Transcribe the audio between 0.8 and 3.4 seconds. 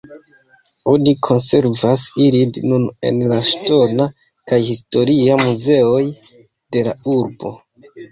Oni konservas ilin nun en la